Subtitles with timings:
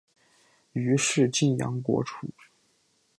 [0.71, 2.27] 于是泾阳国除。